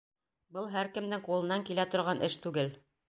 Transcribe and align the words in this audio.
Был 0.55 0.69
һәр 0.75 0.89
кемдең 0.95 1.21
ҡулынан 1.27 1.67
килә 1.67 1.85
торған 1.93 2.25
эш 2.29 2.39
түгел! 2.47 2.75